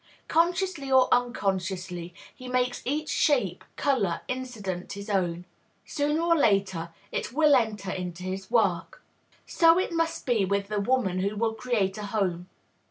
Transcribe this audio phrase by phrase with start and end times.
[0.27, 5.45] Consciously or unconsciously, he makes each shape, color, incident his own;
[5.85, 9.03] sooner or later it will enter into his work.
[9.45, 12.49] So it must be with the woman who will create a home.